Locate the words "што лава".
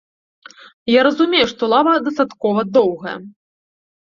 1.51-1.93